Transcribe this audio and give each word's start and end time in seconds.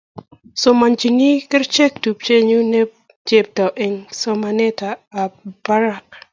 Somanchini 0.61 1.29
kerichek 1.49 1.93
tupchenyu 2.03 2.59
ne 2.71 2.81
chepto 3.27 3.65
eng' 3.85 4.03
somanetab 4.19 4.99
barak 5.65 6.05